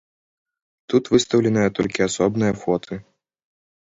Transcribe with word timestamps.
Тут 0.93 1.03
выстаўленыя 1.15 1.69
толькі 1.81 2.07
асобныя 2.09 2.53
фоты. 2.63 2.93